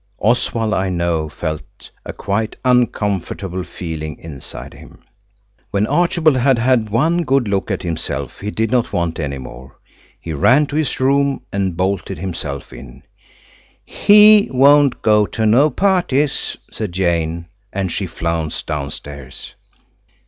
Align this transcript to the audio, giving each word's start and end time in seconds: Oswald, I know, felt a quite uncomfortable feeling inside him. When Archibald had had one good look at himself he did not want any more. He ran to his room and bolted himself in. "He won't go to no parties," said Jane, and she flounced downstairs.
Oswald, 0.17 0.73
I 0.73 0.89
know, 0.89 1.29
felt 1.29 1.91
a 2.03 2.11
quite 2.11 2.55
uncomfortable 2.65 3.63
feeling 3.63 4.17
inside 4.17 4.73
him. 4.73 4.97
When 5.69 5.85
Archibald 5.85 6.37
had 6.37 6.57
had 6.57 6.89
one 6.89 7.23
good 7.23 7.47
look 7.47 7.69
at 7.69 7.83
himself 7.83 8.39
he 8.39 8.49
did 8.49 8.71
not 8.71 8.91
want 8.93 9.19
any 9.19 9.37
more. 9.37 9.77
He 10.19 10.33
ran 10.33 10.65
to 10.65 10.75
his 10.75 10.99
room 10.99 11.43
and 11.53 11.77
bolted 11.77 12.17
himself 12.17 12.73
in. 12.73 13.03
"He 13.85 14.49
won't 14.51 15.03
go 15.03 15.27
to 15.27 15.45
no 15.45 15.69
parties," 15.69 16.57
said 16.71 16.93
Jane, 16.93 17.49
and 17.71 17.91
she 17.91 18.07
flounced 18.07 18.65
downstairs. 18.65 19.53